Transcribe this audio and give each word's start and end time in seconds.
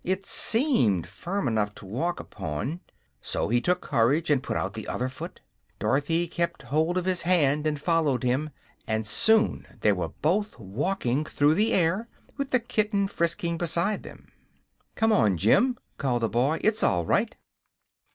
It 0.03 0.25
seemed 0.25 1.05
firm 1.05 1.47
enough 1.47 1.75
to 1.75 1.85
walk 1.85 2.19
upon, 2.19 2.79
so 3.21 3.49
he 3.49 3.61
took 3.61 3.81
courage 3.81 4.31
and 4.31 4.41
put 4.41 4.57
out 4.57 4.73
the 4.73 4.87
other 4.87 5.09
foot. 5.09 5.41
Dorothy 5.77 6.27
kept 6.27 6.63
hold 6.63 6.97
of 6.97 7.05
his 7.05 7.21
hand 7.21 7.67
and 7.67 7.79
followed 7.79 8.23
him, 8.23 8.49
and 8.87 9.05
soon 9.05 9.67
they 9.81 9.91
were 9.91 10.09
both 10.09 10.57
walking 10.57 11.23
through 11.23 11.53
the 11.53 11.71
air, 11.71 12.07
with 12.35 12.49
the 12.49 12.59
kitten 12.59 13.07
frisking 13.07 13.59
beside 13.59 14.01
them. 14.01 14.29
"Come 14.95 15.11
on, 15.11 15.37
Jim!" 15.37 15.77
called 15.99 16.23
the 16.23 16.29
boy. 16.29 16.59
"It's 16.63 16.81
all 16.81 17.05
right." 17.05 17.35